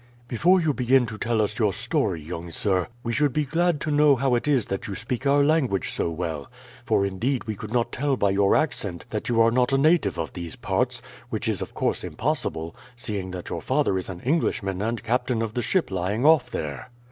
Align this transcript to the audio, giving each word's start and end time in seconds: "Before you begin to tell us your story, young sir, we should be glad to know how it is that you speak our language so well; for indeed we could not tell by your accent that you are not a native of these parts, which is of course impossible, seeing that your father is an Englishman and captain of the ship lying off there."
"Before 0.27 0.59
you 0.59 0.73
begin 0.73 1.05
to 1.05 1.17
tell 1.19 1.43
us 1.43 1.59
your 1.59 1.71
story, 1.71 2.19
young 2.23 2.49
sir, 2.49 2.87
we 3.03 3.13
should 3.13 3.33
be 3.33 3.45
glad 3.45 3.79
to 3.81 3.91
know 3.91 4.15
how 4.15 4.33
it 4.33 4.47
is 4.47 4.65
that 4.65 4.87
you 4.87 4.95
speak 4.95 5.27
our 5.27 5.43
language 5.43 5.91
so 5.91 6.09
well; 6.09 6.49
for 6.83 7.05
indeed 7.05 7.43
we 7.43 7.53
could 7.53 7.71
not 7.71 7.91
tell 7.91 8.17
by 8.17 8.31
your 8.31 8.55
accent 8.55 9.05
that 9.11 9.29
you 9.29 9.39
are 9.39 9.51
not 9.51 9.71
a 9.73 9.77
native 9.77 10.17
of 10.17 10.33
these 10.33 10.55
parts, 10.55 11.03
which 11.29 11.47
is 11.47 11.61
of 11.61 11.75
course 11.75 12.03
impossible, 12.03 12.75
seeing 12.95 13.29
that 13.29 13.51
your 13.51 13.61
father 13.61 13.95
is 13.95 14.09
an 14.09 14.21
Englishman 14.21 14.81
and 14.81 15.03
captain 15.03 15.39
of 15.43 15.53
the 15.53 15.61
ship 15.61 15.91
lying 15.91 16.25
off 16.25 16.49
there." 16.49 16.89